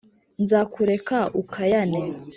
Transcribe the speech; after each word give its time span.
nzakureka 0.41 1.17
ukayane 1.41 1.99